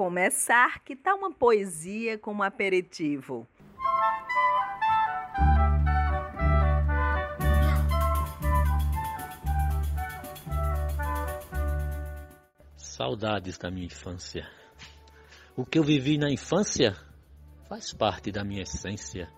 [0.00, 3.46] Começar, que tal uma poesia como aperitivo?
[12.76, 14.48] Saudades da minha infância.
[15.54, 16.96] O que eu vivi na infância
[17.68, 19.30] faz parte da minha essência.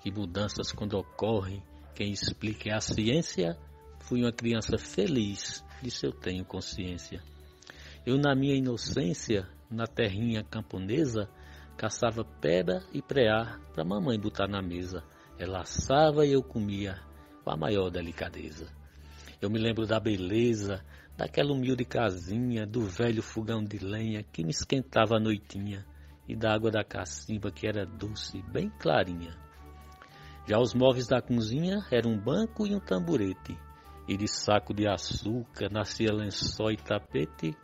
[0.00, 1.62] Que mudanças quando ocorrem,
[1.94, 3.54] quem explica é a ciência.
[4.00, 7.22] Fui uma criança feliz, disso eu tenho consciência.
[8.06, 11.28] Eu, na minha inocência, na terrinha camponesa,
[11.76, 15.02] caçava pedra e preá para mamãe botar na mesa.
[15.38, 16.98] Ela assava e eu comia
[17.44, 18.66] com a maior delicadeza.
[19.40, 20.82] Eu me lembro da beleza
[21.16, 25.84] daquela humilde casinha, do velho fogão de lenha que me esquentava a noitinha
[26.28, 29.36] e da água da cacimba que era doce, bem clarinha.
[30.46, 33.58] Já os móveis da cozinha eram um banco e um tamborete,
[34.08, 37.56] e de saco de açúcar nascia lençol e tapete.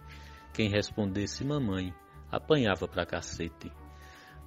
[0.54, 1.94] Quem respondesse mamãe
[2.30, 3.70] apanhava pra cacete.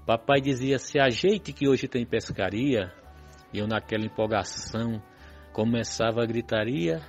[0.06, 2.92] Papai dizia se ajeite que hoje tem pescaria,
[3.52, 5.02] e eu naquela empolgação
[5.52, 7.02] começava a gritaria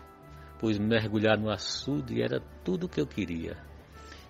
[0.59, 3.57] pois mergulhar no açude era tudo o que eu queria.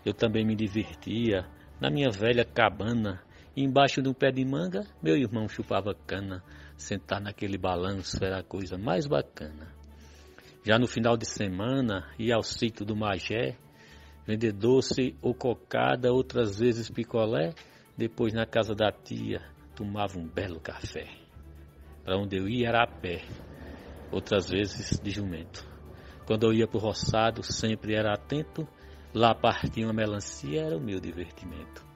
[0.05, 1.47] Eu também me divertia
[1.81, 3.23] na minha velha cabana,
[3.57, 6.43] embaixo de um pé de manga, meu irmão chupava cana,
[6.77, 9.73] sentar naquele balanço era a coisa mais bacana.
[10.65, 13.57] Já no final de semana, ia ao sítio do Magé,
[14.27, 17.55] vender doce ou cocada, outras vezes picolé,
[17.97, 19.41] depois na casa da tia,
[19.75, 21.07] tomava um belo café.
[22.05, 23.23] Para onde eu ia era a pé,
[24.11, 25.67] outras vezes de jumento.
[26.27, 28.67] Quando eu ia pro roçado, sempre era atento.
[29.15, 31.87] Lá partia uma melancia, era o meu divertimento.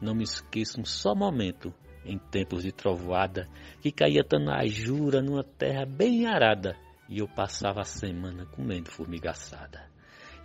[0.00, 1.72] Não me esqueço um só momento,
[2.04, 3.48] em tempos de trovoada,
[3.80, 6.76] que caía tanajura numa terra bem arada,
[7.08, 9.95] e eu passava a semana comendo formigaçada.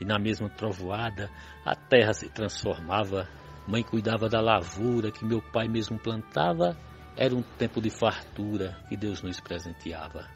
[0.01, 1.29] E na mesma trovoada,
[1.63, 3.29] a terra se transformava,
[3.67, 6.75] mãe cuidava da lavoura que meu pai mesmo plantava,
[7.15, 10.27] era um tempo de fartura que Deus nos presenteava.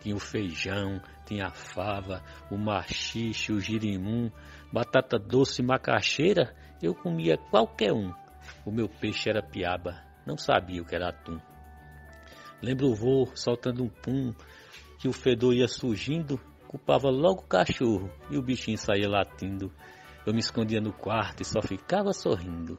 [0.00, 4.32] Tinha o feijão, tinha a fava, o machixe, o girimum,
[4.72, 8.12] batata doce e macaxeira, eu comia qualquer um.
[8.66, 11.38] O meu peixe era piaba, não sabia o que era atum.
[12.60, 14.34] Lembro o vô soltando um pum,
[14.98, 19.72] que o fedor ia surgindo, culpava logo o cachorro e o bichinho saía latindo.
[20.26, 22.78] Eu me escondia no quarto e só ficava sorrindo.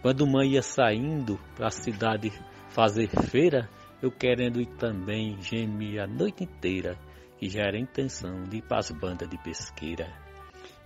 [0.00, 2.32] Quando mãe ia saindo para a cidade
[2.68, 3.68] fazer feira,
[4.00, 6.96] eu querendo ir também, gemia a noite inteira,
[7.38, 10.14] que já era intenção de ir para as bandas de pesqueira.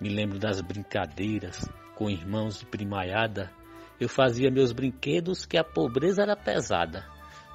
[0.01, 3.53] Me lembro das brincadeiras com irmãos de primaiada.
[4.01, 7.07] Eu fazia meus brinquedos que a pobreza era pesada.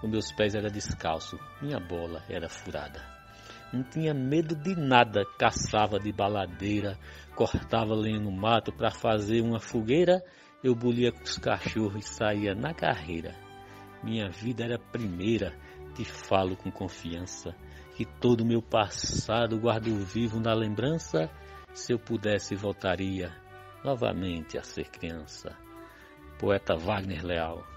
[0.03, 3.14] Os meus pés eram descalços, minha bola era furada.
[3.75, 6.97] Não tinha medo de nada, caçava de baladeira,
[7.35, 10.23] cortava lenha no mato para fazer uma fogueira.
[10.63, 13.35] Eu bulia com os cachorros e saía na carreira.
[14.01, 15.53] Minha vida era primeira,
[15.93, 17.53] te falo com confiança,
[17.97, 21.29] que todo meu passado guardo vivo na lembrança.
[21.73, 23.29] Se eu pudesse, voltaria
[23.83, 25.53] novamente a ser criança.
[26.39, 27.74] Poeta Wagner Leal.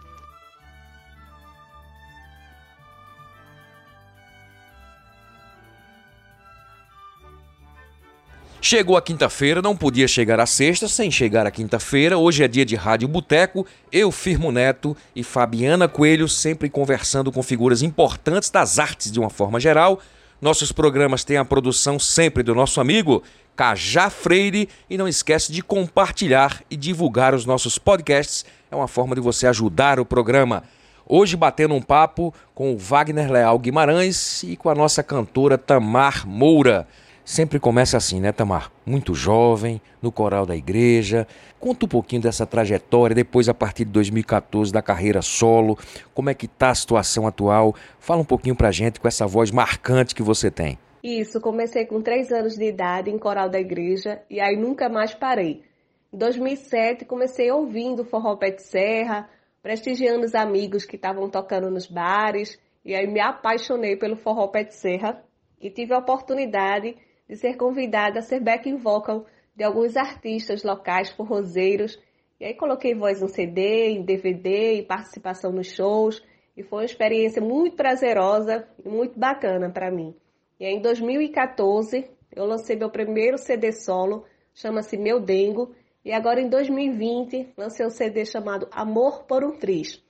[8.71, 12.19] Chegou a quinta-feira, não podia chegar a sexta sem chegar a quinta-feira.
[12.19, 13.67] Hoje é dia de Rádio Boteco.
[13.91, 19.31] Eu, Firmo Neto e Fabiana Coelho, sempre conversando com figuras importantes das artes de uma
[19.31, 20.01] forma geral.
[20.39, 23.23] Nossos programas têm a produção sempre do nosso amigo
[23.57, 24.69] Cajá Freire.
[24.91, 28.45] E não esquece de compartilhar e divulgar os nossos podcasts.
[28.71, 30.63] É uma forma de você ajudar o programa.
[31.07, 36.29] Hoje batendo um papo com o Wagner Leal Guimarães e com a nossa cantora Tamar
[36.29, 36.87] Moura.
[37.29, 38.73] Sempre começa assim, né, Tamar?
[38.87, 41.27] Muito jovem, no coral da igreja.
[41.61, 45.77] Conta um pouquinho dessa trajetória, depois a partir de 2014 da carreira solo.
[46.15, 47.75] Como é que tá a situação atual?
[48.01, 50.79] Fala um pouquinho pra gente com essa voz marcante que você tem.
[51.05, 55.13] Isso, comecei com três anos de idade em coral da igreja e aí nunca mais
[55.13, 55.63] parei.
[56.11, 59.29] Em 2007 comecei ouvindo forró pé de serra,
[59.63, 64.65] prestigiando os amigos que estavam tocando nos bares e aí me apaixonei pelo forró pé
[64.65, 65.23] de serra
[65.61, 66.97] e tive a oportunidade
[67.29, 72.01] de ser convidada a ser backing vocal de alguns artistas locais forrozeiros
[72.41, 76.23] E aí coloquei voz no CD, em DVD, em participação nos shows.
[76.57, 80.15] E foi uma experiência muito prazerosa e muito bacana para mim.
[80.61, 85.75] E aí, em 2014, eu lancei meu primeiro CD solo, chama-se Meu Dengo.
[86.05, 90.03] E agora, em 2020, lancei um CD chamado Amor por um Triz.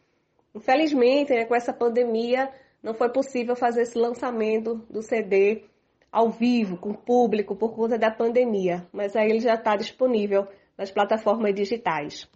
[0.54, 2.50] Infelizmente, né, com essa pandemia,
[2.82, 5.64] não foi possível fazer esse lançamento do CD
[6.10, 8.86] ao vivo, com público, por conta da pandemia.
[8.92, 10.46] Mas aí ele já está disponível
[10.76, 12.28] nas plataformas digitais.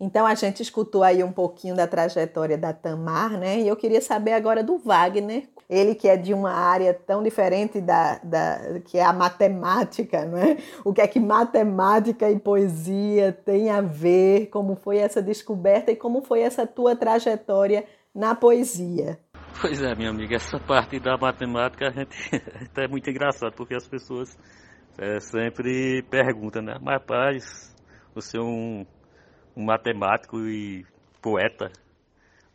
[0.00, 3.60] Então a gente escutou aí um pouquinho da trajetória da Tamar, né?
[3.60, 5.46] E eu queria saber agora do Wagner.
[5.68, 10.56] Ele que é de uma área tão diferente da, da que é a matemática, né?
[10.84, 14.46] O que é que matemática e poesia tem a ver?
[14.46, 17.84] Como foi essa descoberta e como foi essa tua trajetória
[18.14, 19.18] na poesia?
[19.58, 22.32] Pois é, minha amiga, essa parte da matemática a gente
[22.76, 24.36] é muito engraçado, porque as pessoas
[24.98, 26.74] é, sempre perguntam, né?
[26.80, 27.76] Mas, rapaz,
[28.14, 28.84] você é um
[29.56, 30.86] um matemático e
[31.20, 31.70] poeta.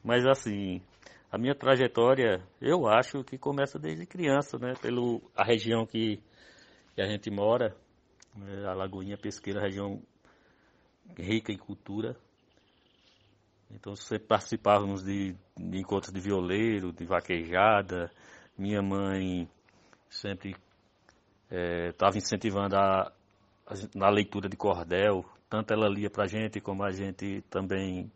[0.04, 0.82] Mas assim,
[1.32, 4.74] a minha trajetória, eu acho que começa desde criança, né?
[4.82, 6.20] Pelo a região que,
[6.96, 7.76] que a gente mora,
[8.36, 8.66] né?
[8.68, 10.02] a Lagoinha Pesqueira, região
[11.18, 12.16] rica em cultura.
[13.72, 18.12] Então sempre participávamos de, de encontros de violeiro, de vaquejada.
[18.58, 19.48] Minha mãe
[20.10, 20.56] sempre
[21.92, 23.12] estava é, incentivando a,
[23.68, 28.12] a, na leitura de cordel, tanto ela lia para a gente, como a gente também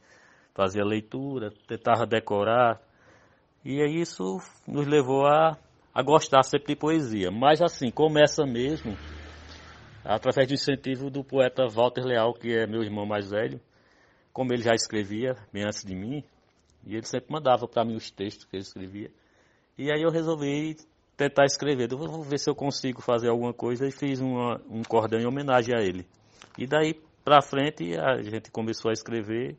[0.54, 2.82] fazia leitura, tentava decorar.
[3.64, 5.58] E isso nos levou a,
[5.94, 7.30] a gostar sempre de poesia.
[7.32, 8.98] Mas assim, começa mesmo
[10.04, 13.60] através do incentivo do poeta Walter Leal, que é meu irmão mais velho.
[14.32, 16.24] Como ele já escrevia bem antes de mim,
[16.86, 19.12] e ele sempre mandava para mim os textos que ele escrevia.
[19.78, 20.78] E aí eu resolvi
[21.16, 21.92] tentar escrever.
[21.92, 25.26] Eu vou ver se eu consigo fazer alguma coisa e fiz uma, um cordão em
[25.26, 26.08] homenagem a ele.
[26.58, 26.94] E daí
[27.24, 29.58] para frente a gente começou a escrever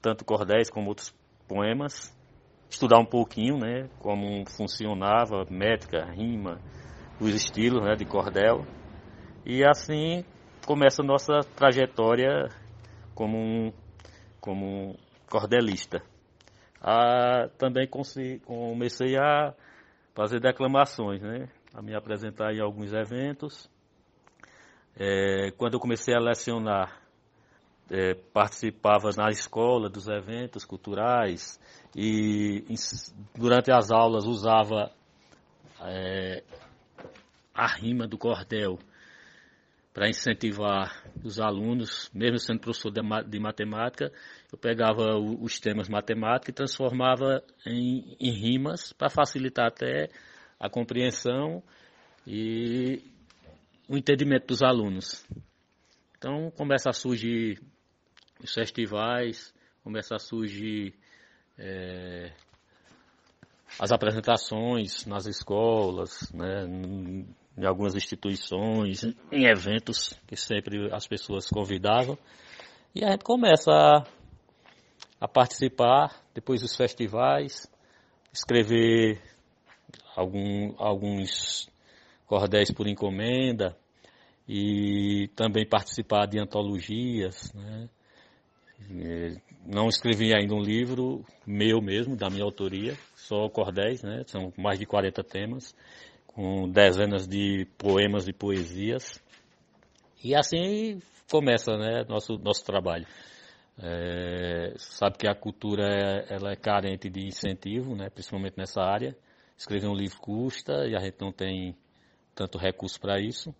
[0.00, 1.14] tanto cordéis como outros
[1.46, 2.14] poemas,
[2.70, 6.60] estudar um pouquinho, né, como funcionava, métrica, rima,
[7.20, 8.64] os estilos, né, de cordel.
[9.44, 10.24] E assim
[10.66, 12.48] começa a nossa trajetória
[13.14, 13.72] como um,
[14.40, 14.96] como
[15.28, 16.02] cordelista.
[16.80, 19.54] Ah, também comecei a
[20.14, 23.68] fazer declamações, né, a me apresentar em alguns eventos.
[24.96, 27.00] É, quando eu comecei a lecionar,
[27.90, 31.58] é, participava na escola dos eventos culturais
[31.96, 32.74] e em,
[33.34, 34.90] durante as aulas usava
[35.82, 36.42] é,
[37.54, 38.78] a rima do cordel
[39.98, 44.12] para incentivar os alunos, mesmo sendo professor de, matemática,
[44.52, 50.08] eu pegava os temas matemáticos e transformava em, em rimas para facilitar até
[50.60, 51.60] a compreensão
[52.24, 53.02] e
[53.88, 55.26] o entendimento dos alunos.
[56.16, 57.60] Então começa a surgir
[58.40, 59.52] os festivais,
[59.82, 60.94] começa a surgir
[61.58, 62.30] é,
[63.80, 66.68] as apresentações nas escolas, né,
[67.58, 69.02] em algumas instituições,
[69.32, 72.16] em eventos que sempre as pessoas convidavam.
[72.94, 74.06] E a gente começa a,
[75.20, 77.68] a participar, depois dos festivais,
[78.32, 79.20] escrever
[80.14, 81.68] algum, alguns
[82.26, 83.76] cordéis por encomenda
[84.48, 87.52] e também participar de antologias.
[87.52, 87.88] Né?
[89.66, 94.22] Não escrevi ainda um livro meu mesmo, da minha autoria, só cordéis, né?
[94.26, 95.74] são mais de 40 temas,
[96.38, 99.20] com dezenas de poemas e poesias.
[100.22, 103.04] E assim começa né, nosso, nosso trabalho.
[103.76, 109.16] É, sabe que a cultura é, ela é carente de incentivo, né, principalmente nessa área.
[109.56, 111.74] Escrever um livro custa e a gente não tem
[112.36, 113.52] tanto recurso para isso.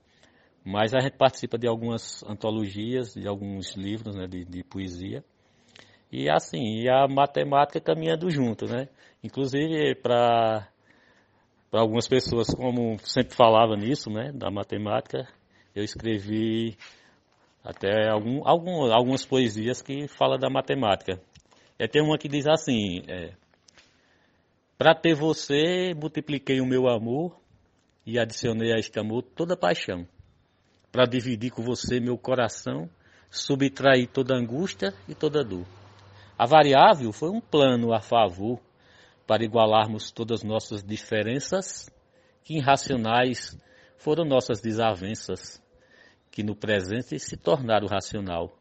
[0.65, 5.25] Mas a gente participa de algumas antologias, de alguns livros né, de, de poesia.
[6.13, 8.89] E assim, e a matemática caminhando junto, né?
[9.21, 10.69] Inclusive para
[11.71, 15.29] para algumas pessoas, como sempre falava nisso, né, da matemática,
[15.75, 16.77] eu escrevi
[17.63, 21.21] até algum, algum, algumas poesias que falam da matemática.
[21.79, 23.35] E tem uma que diz assim, é,
[24.79, 27.39] para ter você, multipliquei o meu amor
[28.07, 30.07] e adicionei a este amor toda paixão,
[30.91, 32.89] para dividir com você meu coração,
[33.31, 35.67] subtrair toda angústia e toda dor.
[36.39, 38.59] A variável foi um plano a favor
[39.29, 41.91] para igualarmos todas nossas diferenças,
[42.43, 43.55] que irracionais
[43.99, 45.63] foram nossas desavenças,
[46.31, 48.59] que no presente se tornaram racional.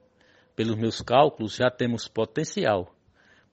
[0.57, 2.93] Pelos meus cálculos já temos potencial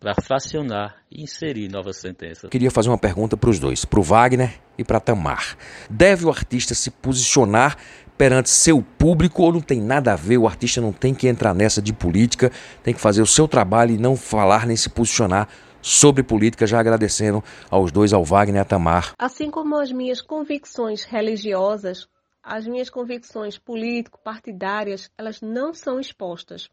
[0.01, 2.51] para fracionar e inserir novas sentenças.
[2.51, 5.57] Queria fazer uma pergunta para os dois, para o Wagner e para Tamar.
[5.89, 7.77] Deve o artista se posicionar
[8.19, 10.39] perante seu público ou não tem nada a ver?
[10.39, 12.51] O artista não tem que entrar nessa de política,
[12.83, 15.49] tem que fazer o seu trabalho e não falar nem se posicionar
[15.87, 19.13] sobre política, já agradecendo aos dois, ao Wagner e a Tamar.
[19.19, 22.09] Assim como as minhas convicções religiosas,
[22.43, 26.71] as minhas convicções político-partidárias, elas não são expostas.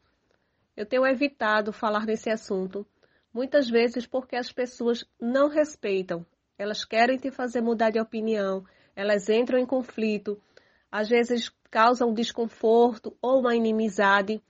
[0.77, 2.85] Eu tenho evitado falar nesse assunto
[3.33, 6.25] Muitas vezes porque as pessoas não respeitam,
[6.57, 10.37] elas querem te fazer mudar de opinião, elas entram em conflito,
[10.91, 14.43] às vezes causam desconforto ou uma inimizade,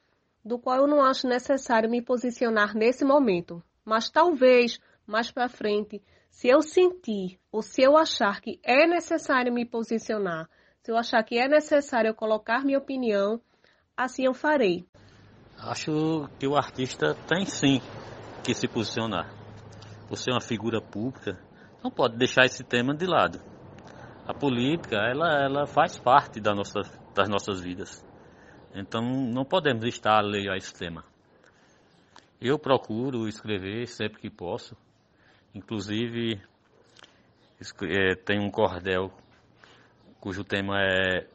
[0.43, 3.61] do qual eu não acho necessário me posicionar nesse momento.
[3.85, 9.53] Mas talvez mais para frente, se eu sentir ou se eu achar que é necessário
[9.53, 10.50] me posicionar,
[10.81, 13.39] se eu achar que é necessário eu colocar minha opinião,
[13.95, 14.85] assim eu farei.
[15.57, 17.81] Acho que o artista tem sim
[18.43, 19.29] que se posicionar.
[20.09, 21.38] Você é uma figura pública,
[21.83, 23.39] não pode deixar esse tema de lado.
[24.25, 26.81] A política, ela, ela faz parte da nossa,
[27.13, 28.03] das nossas vidas.
[28.73, 31.03] Então, não podemos estar alheio a esse tema.
[32.41, 34.75] Eu procuro escrever sempre que posso.
[35.53, 36.41] Inclusive,
[37.83, 39.12] é, tem um cordel
[40.19, 41.27] cujo tema é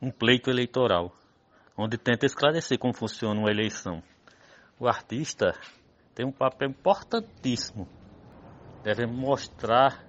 [0.00, 1.14] um pleito eleitoral,
[1.76, 4.02] onde tenta esclarecer como funciona uma eleição.
[4.80, 5.52] O artista,
[6.14, 7.86] tem um papel importantíssimo.
[8.82, 10.02] Devemos mostrar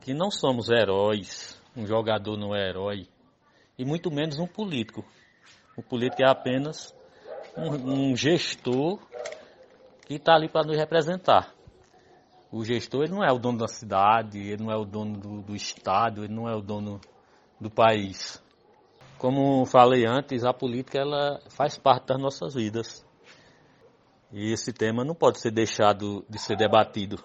[0.00, 3.06] que não somos heróis, um jogador não é herói,
[3.78, 5.04] e muito menos um político.
[5.76, 6.94] O político é apenas
[7.56, 8.98] um, um gestor
[10.08, 11.54] que está ali para nos representar.
[12.50, 15.42] O gestor ele não é o dono da cidade, ele não é o dono do,
[15.42, 16.98] do estado, ele não é o dono
[17.60, 18.42] do país.
[19.18, 23.04] Como falei antes, a política ela faz parte das nossas vidas.
[24.32, 27.22] E esse tema não pode ser deixado de ser debatido.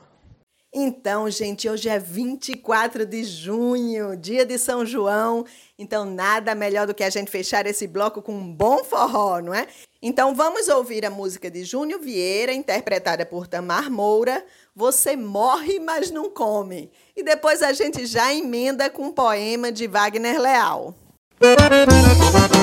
[0.75, 5.45] Então, gente, hoje é 24 de junho, dia de São João.
[5.77, 9.53] Então, nada melhor do que a gente fechar esse bloco com um bom forró, não
[9.53, 9.67] é?
[10.01, 14.43] Então, vamos ouvir a música de Júnior Vieira, interpretada por Tamar Moura,
[14.75, 16.89] Você Morre, Mas Não Come.
[17.15, 20.95] E depois a gente já emenda com um poema de Wagner Leal.
[21.39, 22.62] massa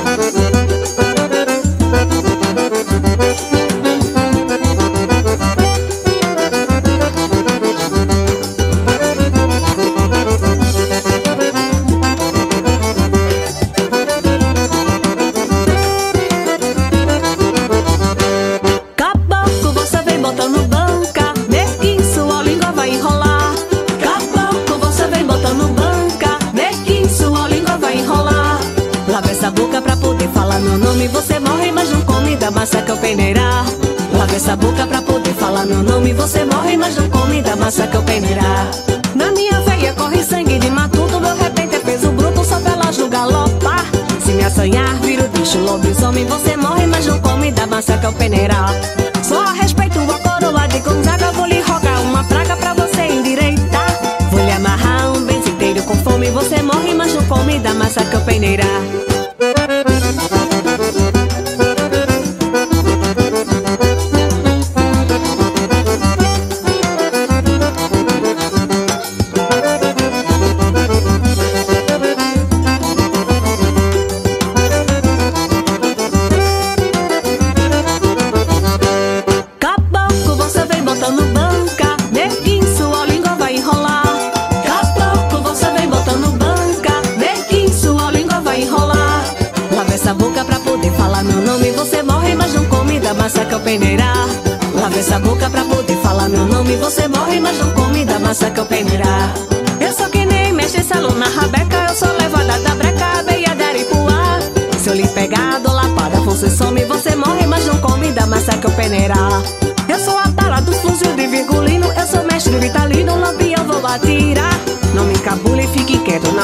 [37.70, 38.68] massa que eu peneirar.
[39.14, 41.20] Na minha veia corre sangue de matuto.
[41.20, 43.86] Meu repente é peso bruto, só pela julgar galopar.
[44.24, 46.24] Se me assanhar, viro bicho, lobisomem.
[46.26, 48.49] Você morre, mas não come da massa que eu peneirar.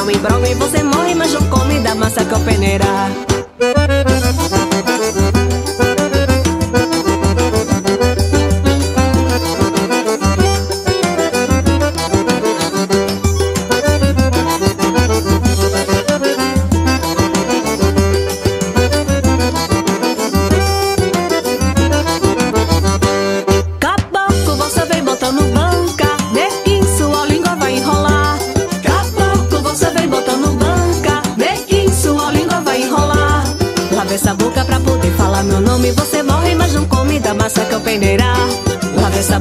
[0.05, 0.15] Vai
[2.55, 3.26] enrolar.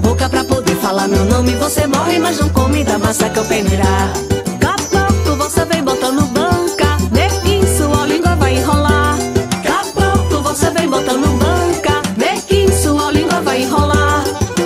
[0.07, 1.53] Boca pra poder falar meu nome.
[1.57, 4.13] Você morre, mas não come da massa que eu peneirar.
[4.61, 6.97] Caboclo, você vem botando banca.
[7.11, 9.17] Nequim, sua língua vai enrolar.
[9.63, 12.03] Caboclo, você vem botando banca.
[12.17, 14.25] Nequim, sua língua vai enrolar.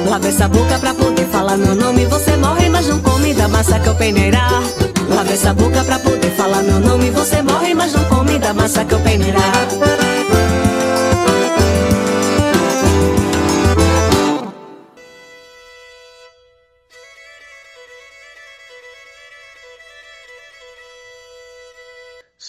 [0.08, 2.04] Lava essa boca pra poder falar meu nome.
[2.06, 4.62] Você morre, mas não come da massa que eu peneirar.
[5.08, 7.10] Lava essa boca pra poder falar meu nome.
[7.10, 9.89] Você morre, mas não come da massa que eu peneirar.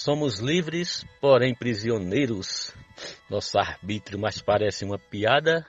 [0.04, 2.74] Somos livres, porém prisioneiros.
[3.30, 5.64] Nosso arbítrio mais parece uma piada.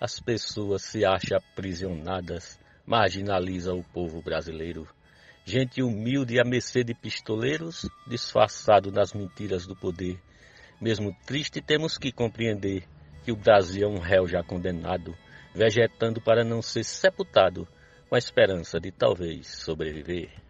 [0.00, 2.58] As pessoas se acham aprisionadas.
[2.86, 4.88] Marginaliza o povo brasileiro.
[5.44, 10.18] Gente humilde à mercê de pistoleiros, disfarçado nas mentiras do poder.
[10.80, 12.88] Mesmo triste, temos que compreender
[13.22, 15.14] que o Brasil é um réu já condenado,
[15.54, 17.68] vegetando para não ser sepultado,
[18.08, 20.43] com a esperança de talvez sobreviver.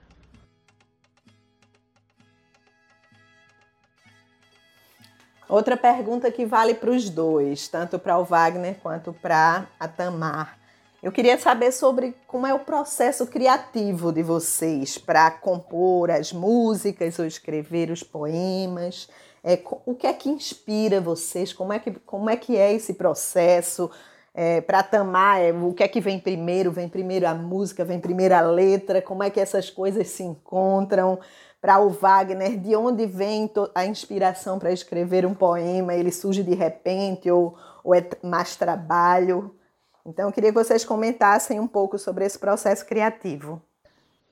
[5.54, 10.58] Outra pergunta que vale para os dois, tanto para o Wagner quanto para a Tamar.
[11.00, 17.20] Eu queria saber sobre como é o processo criativo de vocês para compor as músicas
[17.20, 19.08] ou escrever os poemas.
[19.44, 21.52] É, o que é que inspira vocês?
[21.52, 23.88] Como é que, como é, que é esse processo?
[24.34, 26.72] É, para Tamar, é, o que é que vem primeiro?
[26.72, 29.00] Vem primeiro a música, vem primeiro a letra?
[29.00, 31.20] Como é que essas coisas se encontram?
[31.64, 35.94] Para o Wagner, de onde vem a inspiração para escrever um poema?
[35.94, 39.56] Ele surge de repente ou, ou é mais trabalho?
[40.04, 43.62] Então, eu queria que vocês comentassem um pouco sobre esse processo criativo.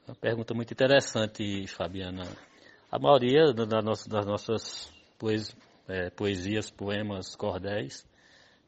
[0.06, 2.24] Uma pergunta muito interessante, Fabiana.
[2.90, 4.92] A maioria das nossas
[5.88, 8.06] é, poesias, poemas, cordéis,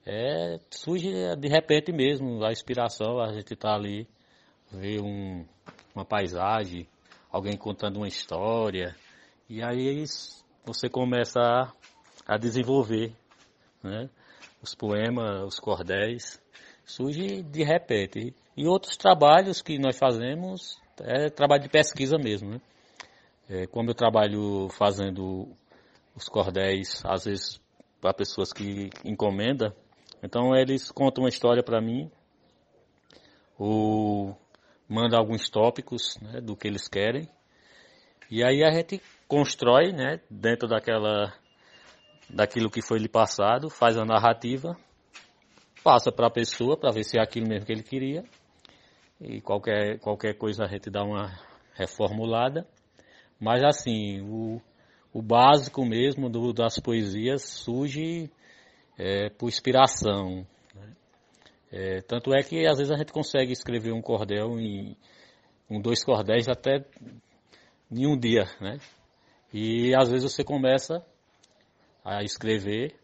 [0.06, 4.08] é, surge de repente mesmo, a inspiração, a gente está ali,
[4.72, 5.44] vê um,
[5.94, 6.88] uma paisagem,
[7.34, 8.94] alguém contando uma história,
[9.48, 10.04] e aí
[10.64, 11.72] você começa a,
[12.24, 13.12] a desenvolver
[13.82, 14.08] né,
[14.62, 16.40] os poemas, os cordéis,
[16.84, 18.32] surge de repente.
[18.56, 22.50] E outros trabalhos que nós fazemos é trabalho de pesquisa mesmo.
[22.50, 22.60] Né?
[23.50, 25.48] É, como eu trabalho fazendo
[26.14, 27.60] os cordéis, às vezes
[28.00, 29.74] para pessoas que encomendam,
[30.22, 32.08] então eles contam uma história para mim,
[33.58, 34.38] ou
[34.94, 37.28] mandam alguns tópicos né, do que eles querem,
[38.30, 41.32] e aí a gente constrói né, dentro daquela
[42.30, 44.76] daquilo que foi lhe passado, faz a narrativa
[45.84, 48.24] passa para a pessoa para ver se é aquilo mesmo que ele queria.
[49.20, 51.38] E qualquer, qualquer coisa a gente dá uma
[51.74, 52.66] reformulada.
[53.38, 54.60] Mas assim, o,
[55.12, 58.30] o básico mesmo do, das poesias surge
[58.98, 60.46] é, por inspiração.
[61.76, 64.96] É, tanto é que às vezes a gente consegue escrever um cordel em
[65.68, 66.84] um, dois cordéis até
[67.90, 68.78] em um dia, né?
[69.52, 71.04] E às vezes você começa
[72.04, 72.94] a escrever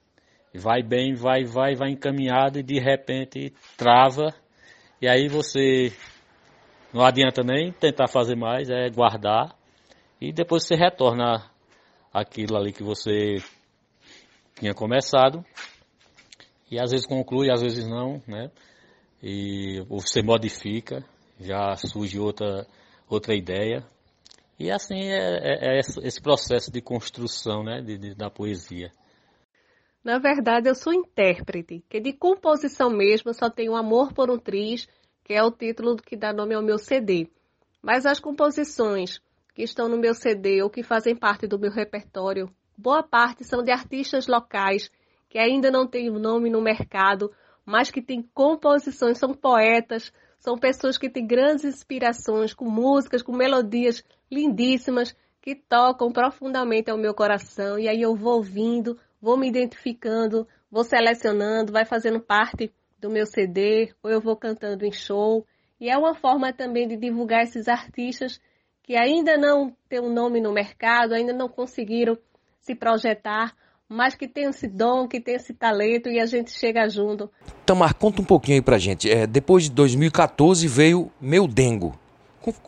[0.54, 4.32] vai bem, vai, vai, vai encaminhado e de repente trava.
[5.02, 5.92] E aí você
[6.94, 9.52] não adianta nem tentar fazer mais, é guardar
[10.20, 11.50] e depois você retorna
[12.12, 13.42] aquilo ali que você
[14.54, 15.44] tinha começado.
[16.70, 18.50] E às vezes conclui, às vezes não, né?
[19.22, 21.04] E você modifica,
[21.38, 22.66] já surge outra,
[23.08, 23.84] outra ideia.
[24.58, 28.92] E assim é, é, é esse processo de construção né, de, de, da poesia.
[30.02, 34.88] Na verdade, eu sou intérprete, que de composição mesmo só tenho Amor por um Triz,
[35.24, 37.28] que é o título que dá nome ao meu CD.
[37.82, 39.20] Mas as composições
[39.54, 43.62] que estão no meu CD ou que fazem parte do meu repertório, boa parte são
[43.62, 44.90] de artistas locais
[45.30, 47.32] que ainda não têm nome no mercado,
[47.64, 53.32] mas que têm composições, são poetas, são pessoas que têm grandes inspirações com músicas, com
[53.32, 59.48] melodias lindíssimas que tocam profundamente ao meu coração e aí eu vou ouvindo, vou me
[59.48, 65.46] identificando, vou selecionando, vai fazendo parte do meu CD, ou eu vou cantando em show.
[65.80, 68.40] E é uma forma também de divulgar esses artistas
[68.82, 72.18] que ainda não têm um nome no mercado, ainda não conseguiram
[72.60, 73.56] se projetar,
[73.90, 77.28] mas que tem esse dom, que tem esse talento e a gente chega junto.
[77.66, 79.10] Tamar, conta um pouquinho aí pra gente.
[79.10, 81.98] É, depois de 2014 veio Meu Dengo.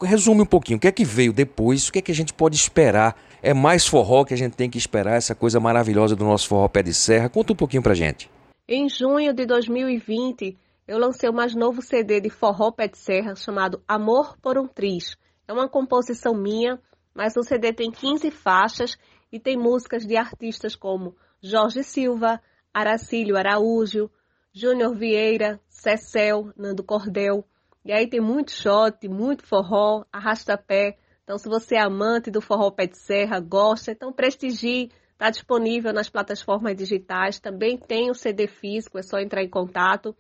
[0.03, 2.35] Resume um pouquinho, o que é que veio depois, o que é que a gente
[2.35, 6.25] pode esperar é mais forró que a gente tem que esperar, essa coisa maravilhosa do
[6.25, 7.29] nosso forró pé de serra.
[7.29, 8.29] Conta um pouquinho pra gente.
[8.69, 10.59] Em junho de 2020,
[10.89, 14.67] eu lancei o mais novo CD de forró pé de serra chamado Amor por um
[14.67, 15.17] Triz.
[15.47, 16.79] É uma composição minha,
[17.15, 18.97] mas o CD tem 15 faixas
[19.33, 22.41] e tem músicas de artistas como Jorge Silva,
[22.73, 24.11] Aracílio Araújo,
[24.53, 27.45] Júnior Vieira, Cecel, Nando Cordel,
[27.85, 30.99] E aí tem muito shot, muito forró, arrasta-pé.
[31.25, 34.91] Então, se você é amante do forró pé de serra, gosta, então prestigie.
[35.13, 37.41] Está disponível nas plataformas digitais.
[37.41, 40.15] Também tem o CD físico, é só entrar em contato.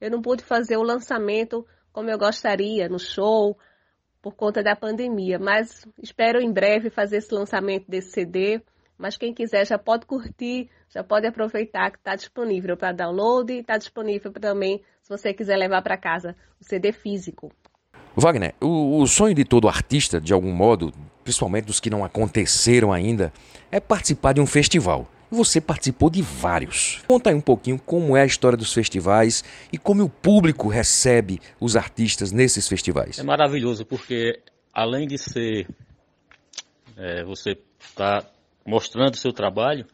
[0.00, 3.56] Eu não pude fazer o lançamento como eu gostaria no show
[4.20, 8.60] por conta da pandemia, mas espero em breve fazer esse lançamento desse CD.
[8.96, 13.60] Mas quem quiser já pode curtir, já pode aproveitar que está disponível para download e
[13.60, 17.52] está disponível também se você quiser levar para casa o CD físico.
[18.16, 22.92] Wagner, o, o, sonho de todo artista, de algum modo, principalmente dos que não aconteceram
[22.92, 23.32] ainda,
[23.70, 25.06] é participar de um festival.
[25.30, 27.02] Você participou de vários.
[27.06, 31.40] Conta aí um pouquinho como é a história dos festivais e como o público recebe
[31.60, 33.18] os artistas nesses festivais.
[33.18, 34.40] É maravilhoso porque
[34.72, 35.68] além de ser
[36.96, 38.24] é, você está
[38.66, 39.86] mostrando seu trabalho,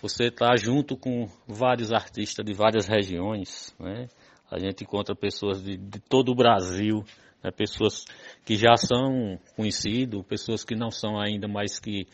[0.00, 4.08] você está junto com vários artistas de várias regiões, né?
[4.50, 7.04] A gente encontra pessoas de, de todo o Brasil,
[7.42, 7.50] né?
[7.50, 8.04] pessoas
[8.44, 12.06] que já são conhecidos, pessoas que não são ainda, mas que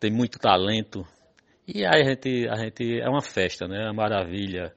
[0.00, 1.06] têm muito talento,
[1.66, 3.82] e aí a gente, a gente é uma festa, né?
[3.82, 4.72] É uma maravilha.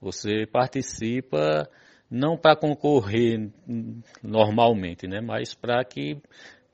[0.00, 1.68] Você participa
[2.10, 3.50] não para concorrer
[4.22, 5.20] normalmente, né?
[5.20, 6.20] Mas para que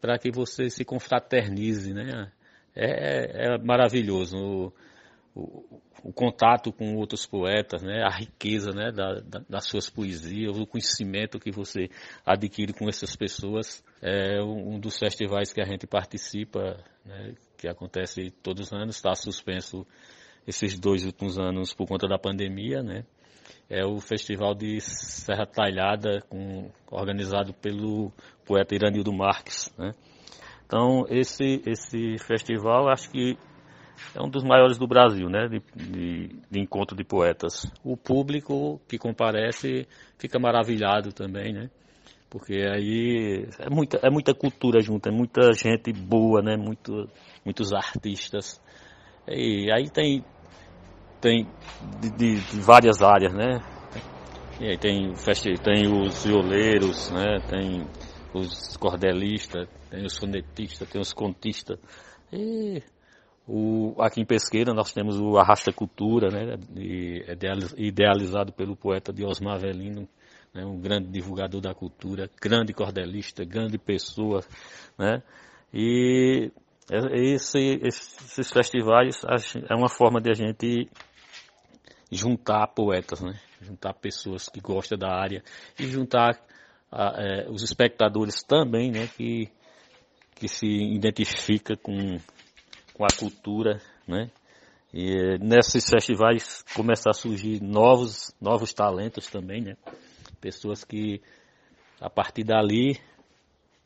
[0.00, 2.32] para que você se confraternize, né?
[2.74, 4.72] É, é maravilhoso o,
[5.32, 8.02] o, o, contato com outros poetas, né?
[8.02, 8.90] A riqueza, né?
[8.90, 11.88] Da, da, das suas poesias, o conhecimento que você
[12.26, 17.34] adquire com essas pessoas é um dos festivais que a gente participa, né?
[17.62, 19.86] Que acontece todos os anos, está suspenso
[20.46, 23.04] esses dois últimos anos por conta da pandemia, né?
[23.70, 28.10] É o Festival de Serra Talhada, com, organizado pelo
[28.44, 29.92] poeta Iranildo Marques, né?
[30.66, 33.38] Então, esse, esse festival, acho que
[34.12, 35.46] é um dos maiores do Brasil, né?
[35.46, 37.64] De, de, de, encontro de poetas.
[37.84, 39.86] O público que comparece
[40.18, 41.70] fica maravilhado também, né?
[42.32, 46.56] Porque aí é muita, é muita cultura junto, é muita gente boa, né?
[46.56, 47.06] Muito,
[47.44, 48.58] muitos artistas.
[49.28, 50.24] E aí tem,
[51.20, 51.46] tem
[52.00, 53.60] de, de, de várias áreas, né?
[54.58, 55.12] E aí tem,
[55.62, 57.38] tem os violeiros, né?
[57.50, 57.86] Tem
[58.32, 61.78] os cordelistas, tem os sonetistas, tem os contistas.
[62.32, 62.82] E
[63.46, 66.56] o, aqui em Pesqueira nós temos o Arrasta Cultura, né?
[67.76, 70.08] idealizado pelo poeta Diosmar Avelino,
[70.54, 70.64] né?
[70.64, 74.40] um grande divulgador da cultura, grande cordelista, grande pessoa,
[74.98, 75.22] né?
[75.72, 76.50] E
[76.90, 79.22] esse, esses festivais
[79.68, 80.90] é uma forma de a gente
[82.10, 83.40] juntar poetas, né?
[83.60, 85.42] juntar pessoas que gostam da área
[85.78, 86.38] e juntar
[86.90, 89.06] a, é, os espectadores também, né?
[89.16, 89.48] que,
[90.34, 92.18] que se identifica com,
[92.92, 94.30] com a cultura, né?
[94.92, 99.76] E é, nesses festivais começam a surgir novos, novos talentos também, né?
[100.42, 101.22] Pessoas que
[102.00, 103.00] a partir dali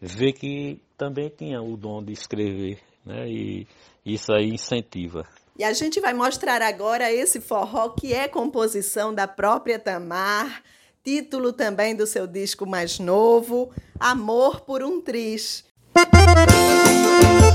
[0.00, 3.28] vê que também tinha o dom de escrever, né?
[3.28, 3.66] E
[4.04, 5.26] isso aí incentiva.
[5.58, 10.62] E a gente vai mostrar agora esse forró que é composição da própria Tamar,
[11.04, 15.62] título também do seu disco mais novo, Amor por um Triz.
[15.94, 17.45] pensei,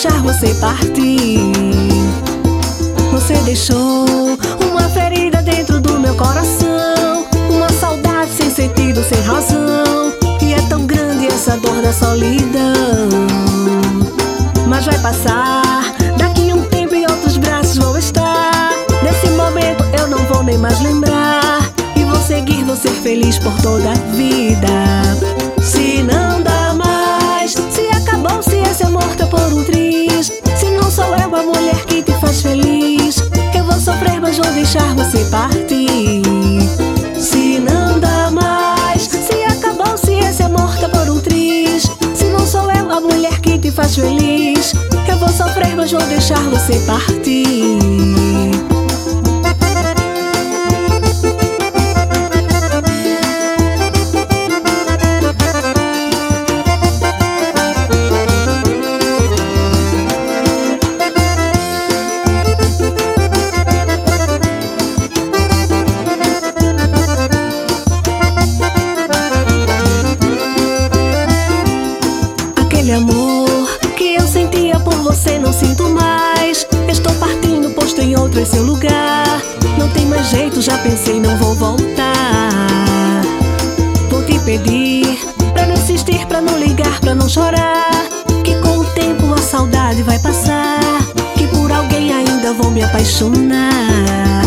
[0.00, 1.40] deixar você partir.
[3.10, 4.06] Você deixou
[4.70, 10.12] uma ferida dentro do meu coração, uma saudade sem sentido, sem razão.
[10.40, 13.08] E é tão grande essa dor da solidão.
[14.68, 18.70] Mas vai passar, daqui um tempo em outros braços vou estar.
[19.02, 21.58] Nesse momento eu não vou nem mais lembrar.
[21.96, 25.27] E vou seguir, ser feliz por toda a vida.
[34.38, 36.22] vou deixar você partir.
[37.18, 41.84] Se não dá mais, se acabou-se esse amor morta por um triz.
[42.14, 44.74] Se não sou eu a mulher que te faz feliz,
[45.08, 48.17] eu vou sofrer, mas vou deixar você partir.
[80.18, 83.22] Mais jeito, já pensei, não vou voltar.
[84.10, 85.16] Vou te pedir
[85.52, 87.88] pra não insistir, pra não ligar, pra não chorar.
[88.42, 90.80] Que com o tempo a saudade vai passar.
[91.36, 94.42] Que por alguém ainda vou me apaixonar.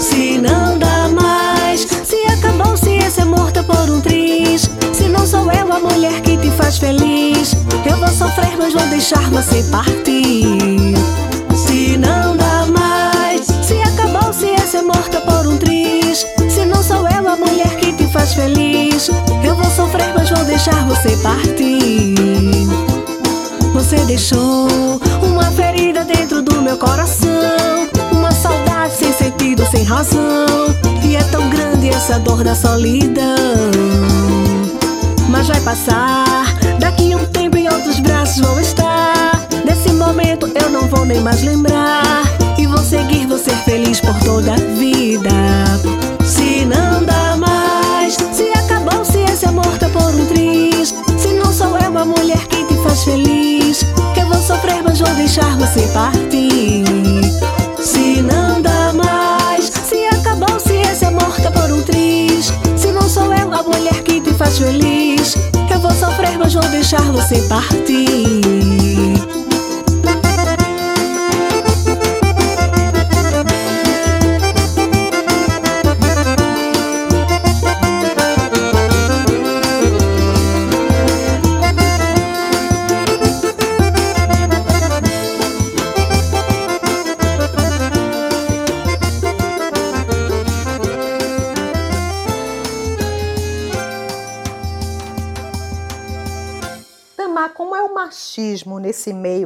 [0.00, 4.68] Se não dá mais, se acabou, se esse amor tá por um triz.
[4.92, 7.54] Se não sou eu a mulher que te faz feliz,
[7.86, 10.73] eu vou sofrer, mas vou deixar você partir.
[18.44, 19.10] Feliz,
[19.42, 22.14] eu vou sofrer, mas vou deixar você partir.
[23.72, 24.68] Você deixou
[25.22, 27.88] uma ferida dentro do meu coração.
[28.12, 30.46] Uma saudade sem sentido, sem razão.
[31.02, 33.24] E é tão grande essa dor da solidão.
[35.28, 36.44] Mas vai passar,
[36.78, 39.40] daqui um tempo em outros braços vou estar.
[39.64, 42.22] Nesse momento eu não vou nem mais lembrar.
[42.58, 45.30] E vou seguir, ser feliz por toda a vida.
[46.24, 47.23] Se não dá
[52.04, 53.82] a mulher que te faz feliz,
[54.14, 56.84] eu vou sofrer, mas vou deixar você partir.
[57.80, 62.52] Se não dá mais, se acabou, se esse amor tá por um triz.
[62.76, 65.34] Se não sou eu a mulher que te faz feliz,
[65.70, 68.53] eu vou sofrer, mas vou deixar você partir.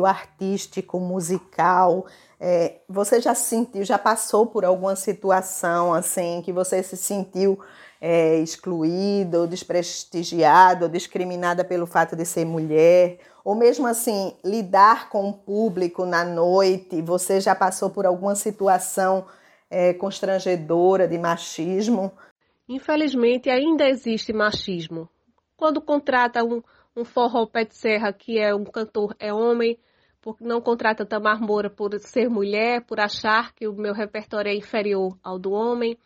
[0.09, 2.07] Artístico, musical?
[2.41, 7.59] É, você já sentiu, já passou por alguma situação assim que você se sentiu
[8.01, 13.19] é, excluída, ou desprestigiada, ou discriminada pelo fato de ser mulher?
[13.45, 19.27] Ou mesmo assim, lidar com o público na noite, você já passou por alguma situação
[19.71, 22.13] é, constrangedora de machismo?
[22.69, 25.09] Infelizmente, ainda existe machismo.
[25.57, 26.63] Quando contrata um,
[26.95, 29.79] um forró pé de serra que é um cantor é homem,
[30.29, 34.55] porque não contrata Tamar Moura por ser mulher, por achar que o meu repertório é
[34.55, 35.97] inferior ao do homem,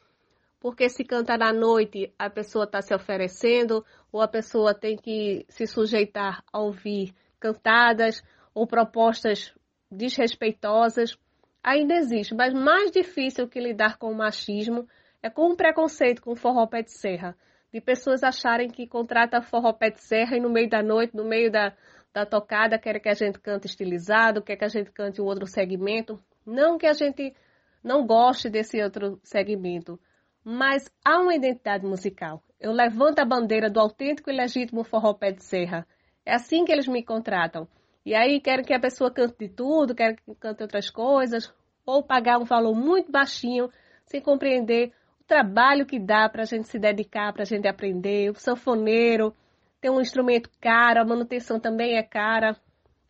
[0.61, 5.45] porque se canta na noite a pessoa está se oferecendo, ou a pessoa tem que
[5.49, 8.23] se sujeitar a ouvir cantadas
[8.55, 9.53] ou propostas
[9.91, 11.19] desrespeitosas.
[11.61, 14.87] Ainda existe, mas mais difícil que lidar com o machismo
[15.21, 17.37] é com o preconceito com o forró pé de serra
[17.73, 21.25] de pessoas acharem que contrata forró pé de serra e no meio da noite, no
[21.25, 21.73] meio da,
[22.13, 25.47] da tocada, quer que a gente cante estilizado, quer que a gente cante um outro
[25.47, 26.19] segmento.
[26.45, 27.35] Não que a gente
[27.83, 29.99] não goste desse outro segmento,
[30.45, 32.43] mas há uma identidade musical.
[32.61, 35.87] Eu levanto a bandeira do autêntico e legítimo forró pé de serra.
[36.25, 37.67] É assim que eles me contratam.
[38.05, 41.53] E aí querem que a pessoa cante de tudo, querem que cante outras coisas,
[41.85, 43.71] ou pagar um valor muito baixinho,
[44.07, 48.31] sem compreender o trabalho que dá para a gente se dedicar, para a gente aprender.
[48.31, 49.35] O sanfoneiro
[49.83, 52.57] tem um instrumento caro, a manutenção também é cara.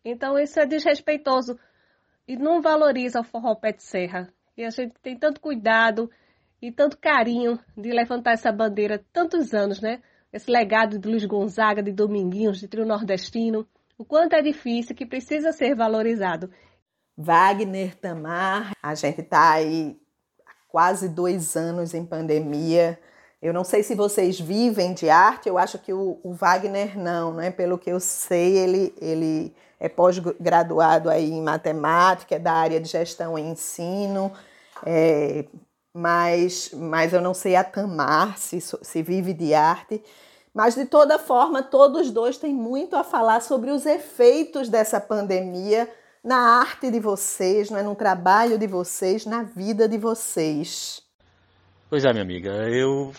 [0.03, 1.57] Então isso é desrespeitoso
[2.27, 4.27] e não valoriza o forró pé de serra.
[4.57, 6.09] E a gente tem tanto cuidado
[6.59, 10.01] e tanto carinho de levantar essa bandeira tantos anos, né?
[10.31, 13.67] Esse legado de Luiz Gonzaga, de Dominguinhos, de trio nordestino.
[13.95, 16.49] O quanto é difícil, que precisa ser valorizado.
[17.15, 19.95] Wagner, Tamar, a gente está aí
[20.43, 22.99] há quase dois anos em pandemia.
[23.43, 27.33] Eu não sei se vocês vivem de arte, eu acho que o, o Wagner não,
[27.33, 27.51] né?
[27.51, 32.87] Pelo que eu sei, ele, ele é pós-graduado aí em matemática, é da área de
[32.87, 34.31] gestão e ensino,
[34.85, 35.43] é,
[35.93, 40.01] mas, mas eu não sei a Tamar se, se vive de arte.
[40.53, 45.89] Mas, de toda forma, todos dois têm muito a falar sobre os efeitos dessa pandemia
[46.23, 47.83] na arte de vocês, né?
[47.83, 51.03] no trabalho de vocês, na vida de vocês.
[51.89, 53.11] Pois é, minha amiga, eu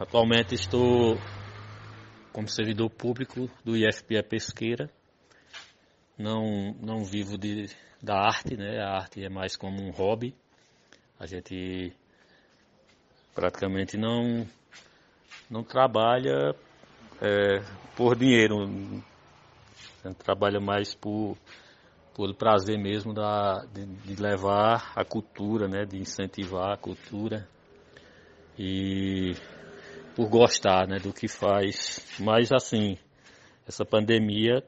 [0.00, 1.16] atualmente estou
[2.32, 4.90] como servidor público do IFPE Pesqueira
[6.18, 7.66] não, não vivo de,
[8.02, 8.80] da arte, né?
[8.80, 10.34] A arte é mais como um hobby.
[11.18, 11.92] A gente
[13.34, 14.44] praticamente não,
[15.48, 16.54] não trabalha
[17.20, 17.60] é,
[17.96, 18.64] por dinheiro.
[20.04, 21.36] A gente trabalha mais por,
[22.14, 25.84] por prazer mesmo da, de, de levar a cultura, né?
[25.84, 27.48] De incentivar a cultura.
[28.58, 29.34] E
[30.18, 32.04] por gostar né, do que faz.
[32.18, 32.98] Mas assim,
[33.64, 34.64] essa pandemia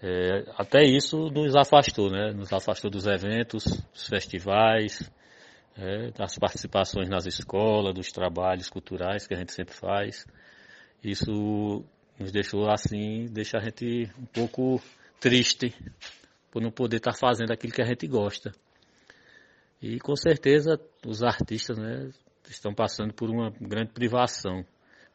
[0.00, 2.30] é, até isso nos afastou, né?
[2.32, 5.10] Nos afastou dos eventos, dos festivais,
[5.76, 10.24] é, das participações nas escolas, dos trabalhos culturais que a gente sempre faz.
[11.02, 11.84] Isso
[12.16, 14.80] nos deixou assim, deixa a gente um pouco
[15.18, 15.74] triste
[16.52, 18.52] por não poder estar fazendo aquilo que a gente gosta.
[19.82, 22.10] E com certeza os artistas né,
[22.50, 24.64] estão passando por uma grande privação,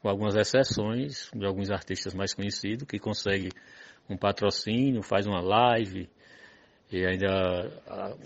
[0.01, 3.49] com algumas exceções de alguns artistas mais conhecidos que conseguem
[4.09, 6.09] um patrocínio, faz uma live,
[6.91, 7.71] e ainda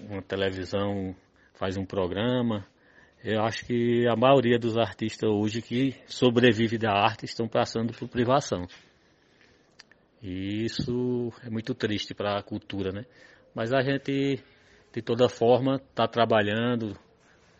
[0.10, 1.15] uma televisão
[1.54, 2.65] faz um programa.
[3.24, 8.08] Eu acho que a maioria dos artistas hoje que sobrevive da arte estão passando por
[8.08, 8.65] privação.
[10.22, 13.06] E isso é muito triste para a cultura, né?
[13.54, 14.41] Mas a gente,
[14.93, 16.98] de toda forma, está trabalhando,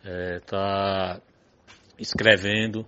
[0.04, 1.29] está é,
[2.00, 2.86] escrevendo.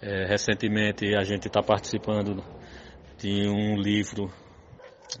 [0.00, 2.44] É, recentemente a gente está participando
[3.16, 4.30] de um livro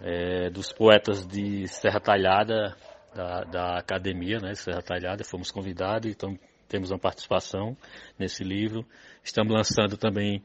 [0.02, 2.76] é, dos poetas de Serra Talhada,
[3.14, 6.36] da, da academia, né, Serra Talhada, fomos convidados, então
[6.68, 7.76] temos uma participação
[8.18, 8.84] nesse livro.
[9.22, 10.42] Estamos lançando também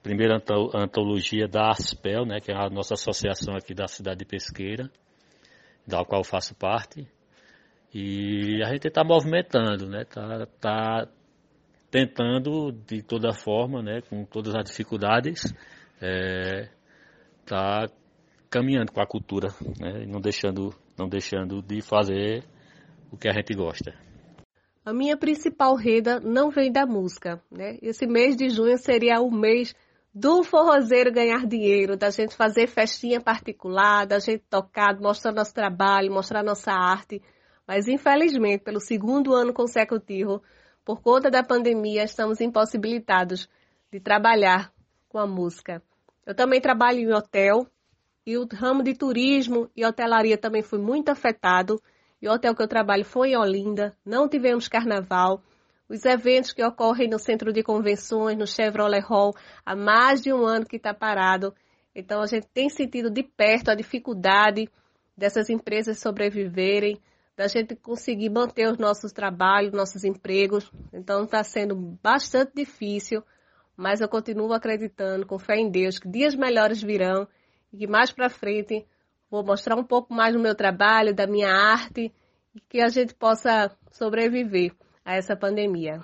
[0.00, 0.36] a primeira
[0.74, 4.90] antologia da Aspel, né, que é a nossa associação aqui da cidade de Pesqueira,
[5.86, 7.06] da qual faço parte.
[7.94, 11.08] E a gente está movimentando, né, tá, tá
[11.90, 15.54] tentando de toda forma, né, com todas as dificuldades,
[16.00, 16.68] é,
[17.46, 17.86] tá
[18.50, 19.48] caminhando com a cultura,
[19.80, 20.06] né?
[20.06, 22.44] não deixando, não deixando de fazer
[23.10, 23.94] o que a gente gosta.
[24.84, 27.76] A minha principal renda não vem da música, né?
[27.82, 29.74] Esse mês de junho seria o mês
[30.14, 36.10] do forrozeiro ganhar dinheiro, da gente fazer festinha particular, da gente tocar, mostrar nosso trabalho,
[36.10, 37.20] mostrar nossa arte.
[37.66, 40.42] Mas infelizmente, pelo segundo ano consecutivo,
[40.88, 43.46] por conta da pandemia, estamos impossibilitados
[43.92, 44.72] de trabalhar
[45.06, 45.82] com a música.
[46.24, 47.66] Eu também trabalho em hotel,
[48.24, 51.78] e o ramo de turismo e hotelaria também foi muito afetado.
[52.22, 55.42] E o hotel que eu trabalho foi em Olinda, não tivemos carnaval.
[55.90, 59.34] Os eventos que ocorrem no centro de convenções, no Chevrolet Hall,
[59.66, 61.54] há mais de um ano que está parado.
[61.94, 64.70] Então a gente tem sentido de perto a dificuldade
[65.14, 66.98] dessas empresas sobreviverem,
[67.38, 70.72] da gente conseguir manter os nossos trabalhos, nossos empregos.
[70.92, 73.22] Então está sendo bastante difícil,
[73.76, 77.28] mas eu continuo acreditando, com fé em Deus, que dias melhores virão
[77.72, 78.84] e que mais para frente
[79.30, 82.12] vou mostrar um pouco mais do meu trabalho, da minha arte
[82.52, 84.72] e que a gente possa sobreviver
[85.04, 86.00] a essa pandemia.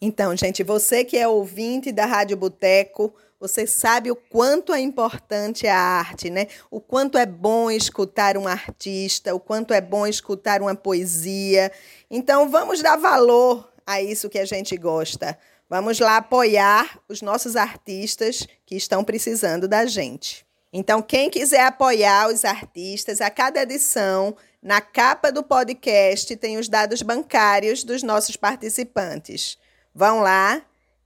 [0.00, 5.66] Então, gente, você que é ouvinte da Rádio Boteco, você sabe o quanto é importante
[5.66, 6.46] a arte, né?
[6.70, 11.70] O quanto é bom escutar um artista, o quanto é bom escutar uma poesia.
[12.10, 15.38] Então, vamos dar valor a isso que a gente gosta.
[15.68, 20.46] Vamos lá apoiar os nossos artistas que estão precisando da gente.
[20.72, 26.66] Então, quem quiser apoiar os artistas, a cada edição, na capa do podcast, tem os
[26.66, 29.58] dados bancários dos nossos participantes.
[29.94, 30.62] Vão lá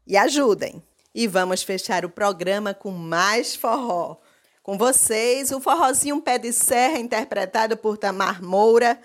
[0.06, 0.80] e ajudem.
[1.18, 4.18] E vamos fechar o programa com mais forró.
[4.62, 8.96] Com vocês, o forrozinho Pé de Serra, interpretado por Tamar Moura,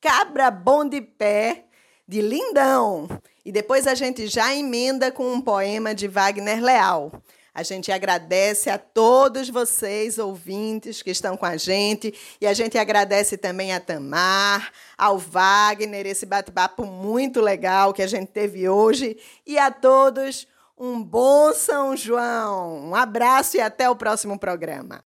[0.00, 1.66] Cabra Bom de Pé,
[2.08, 3.06] de Lindão.
[3.44, 7.12] E depois a gente já emenda com um poema de Wagner Leal.
[7.52, 12.14] A gente agradece a todos vocês, ouvintes, que estão com a gente.
[12.40, 18.06] E a gente agradece também a Tamar, ao Wagner, esse bate-papo muito legal que a
[18.06, 19.18] gente teve hoje.
[19.46, 20.46] E a todos,
[20.78, 22.88] um bom São João.
[22.88, 25.00] Um abraço e até o próximo programa.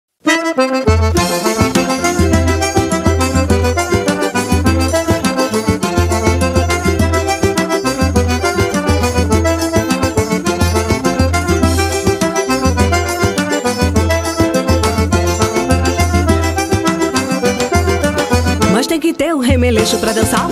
[18.98, 20.48] tem que ter um remeleixo pra dançar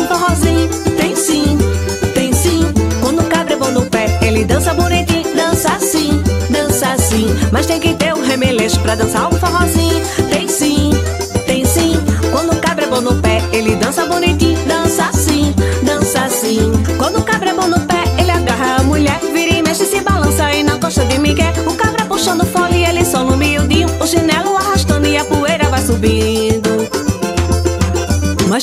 [8.86, 10.00] pra dançar um forrozinho.
[10.30, 10.92] Tem sim,
[11.44, 11.94] tem sim.
[12.30, 14.56] Quando o cabra é bom no pé, ele dança bonitinho.
[14.64, 16.72] Dança assim, dança assim.
[16.96, 19.18] Quando o cabra é bom no pé, ele agarra a mulher.
[19.34, 21.52] Vira e mexe, se balança aí na coxa de Miguel.
[21.66, 23.88] O cabra puxando fole e ele só no miudinho.
[24.00, 26.88] O chinelo arrastando e a poeira vai subindo.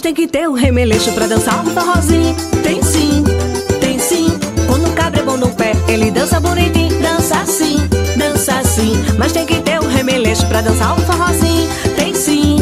[0.01, 2.33] tem que ter o remeleixo pra dançar um forrozinho.
[2.63, 3.25] Tem sim,
[3.81, 4.31] tem sim.
[4.67, 7.01] Quando o cabra é bom no pé, ele dança bonitinho.
[7.01, 7.22] Dança
[10.53, 11.67] pra dançar um forrozinho.
[11.95, 12.57] Tem sim,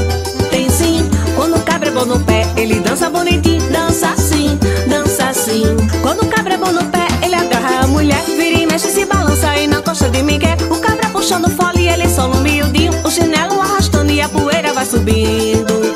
[0.49, 1.09] tem sim.
[1.35, 3.61] Quando o cabra é bom no pé, ele dança bonitinho.
[3.69, 5.63] Dança assim, dança assim.
[6.01, 9.03] Quando o cabra é bom no pé, ele agarra a mulher, vira e mexe, se
[9.03, 10.55] balança aí na coxa de Miguel.
[10.69, 12.93] O cabra puxando fole e ele só no miudinho.
[13.03, 15.93] O chinelo arrastando e a poeira vai subindo.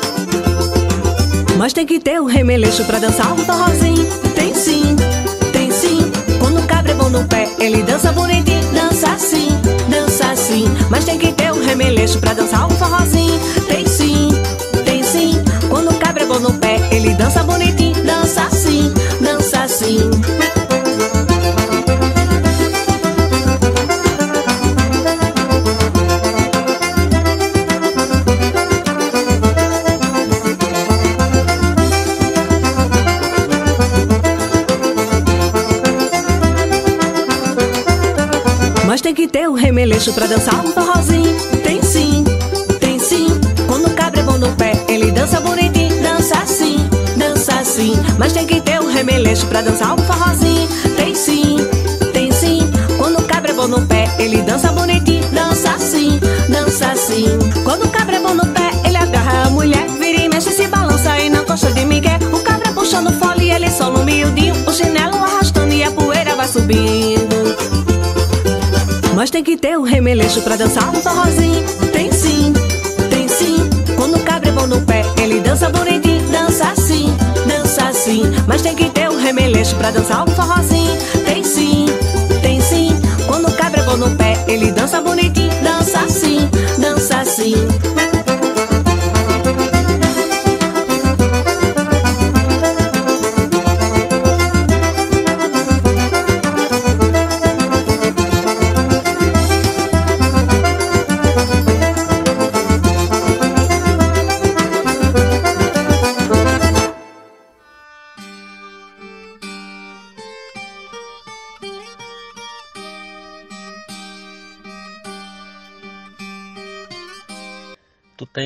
[1.56, 4.06] Mas tem que ter o remeleixo pra dançar um forrozinho.
[4.34, 4.94] Tem sim,
[5.50, 6.12] tem sim.
[6.38, 8.60] Quando o cabra é bom no pé, ele dança bonitinho.
[8.74, 9.48] Dança assim,
[9.88, 10.66] dança assim.
[10.90, 11.32] Mas tem que
[11.76, 13.38] remeleixo pra dançar um forrozinho.
[13.68, 14.30] Tem sim,
[14.86, 15.34] tem sim.
[15.68, 18.02] Quando o cabra é bom no pé, ele dança bonitinho.
[18.02, 20.10] Dança assim, dança assim.
[39.02, 40.65] Tem que ter o remeleixo pra dançar
[49.56, 50.68] pra dançar um forrozinho.
[50.96, 51.56] Tem sim,
[52.12, 52.70] tem sim.
[52.98, 55.26] Quando o cabra é bom no pé, ele dança bonitinho.
[55.32, 57.26] Dança assim, dança assim.
[57.64, 60.66] Quando o cabra é bom no pé, ele agarra a mulher, vira e mexe, se
[60.66, 62.18] balança aí na coxa de Miguel.
[62.34, 64.54] O cabra puxando fole e ele só no miudinho.
[64.66, 67.56] O chinelo arrastando e a poeira vai subindo.
[69.14, 71.64] Mas tem que ter o remeleixo pra dançar um forrozinho.
[71.94, 72.52] Tem sim,
[73.08, 73.70] tem sim.
[73.96, 76.16] Quando o cabra é bom no pé, ele dança bonitinho.
[76.30, 77.15] Dança assim,
[78.06, 78.22] assim.
[78.46, 80.96] Mas tem que ter o remeleixo pra dançar um forrozinho.
[81.24, 81.86] Tem sim,
[82.40, 82.90] tem sim.
[83.26, 85.50] Quando o cabra é bom no pé, ele dança bonitinho.
[85.62, 86.48] Dança assim,
[86.78, 87.54] dança assim.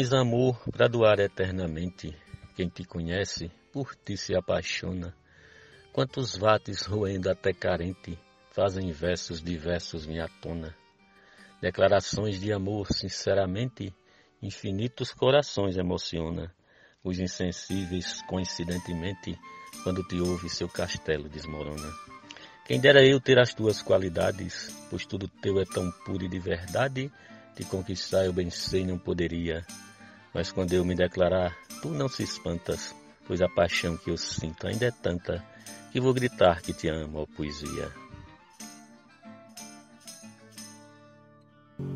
[0.01, 2.17] Tens amor para doar eternamente.
[2.57, 5.15] Quem te conhece, por ti se apaixona.
[5.93, 8.19] Quantos vates roendo até carente,
[8.51, 10.75] fazem versos diversos minha tona.
[11.61, 13.95] Declarações de amor, sinceramente,
[14.43, 16.51] infinitos corações emociona.
[17.05, 19.39] Os insensíveis, coincidentemente,
[19.85, 21.93] quando te ouve seu castelo desmorona.
[22.65, 26.39] Quem dera eu ter as tuas qualidades, pois tudo teu é tão puro e de
[26.39, 27.13] verdade,
[27.55, 29.63] te conquistar eu bem sei não poderia.
[30.33, 32.95] Mas quando eu me declarar, tu não se espantas,
[33.27, 35.45] pois a paixão que eu sinto ainda é tanta,
[35.91, 37.89] que vou gritar que te amo, ó poesia.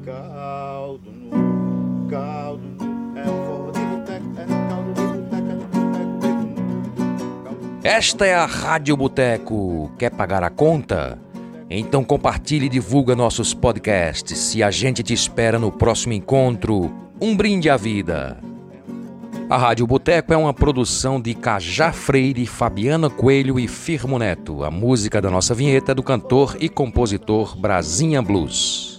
[0.04, 2.64] Caldo no caldo
[3.16, 5.56] é forró de boteco, é caldo de boteco, é
[7.54, 9.92] boteco Esta é a Rádio Boteco.
[9.98, 11.18] Quer pagar a conta?
[11.68, 17.03] Então compartilhe e divulga nossos podcasts e a gente te espera no próximo encontro.
[17.24, 18.36] Um brinde à vida.
[19.48, 24.62] A Rádio Boteco é uma produção de Cajá Freire, Fabiana Coelho e Firmo Neto.
[24.62, 28.93] A música da nossa vinheta é do cantor e compositor Brasinha Blues.